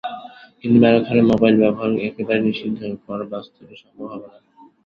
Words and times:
কিন্তু 0.59 0.77
ম্যারাথনে 0.79 1.21
মোবাইল 1.31 1.55
ব্যবহার 1.61 1.91
একেবারেই 2.07 2.45
নিষিদ্ধ 2.47 2.79
করা 3.05 3.25
বাস্তবে 3.33 3.73
সম্ভব 3.81 4.07
হবে 4.13 4.27
না। 4.27 4.39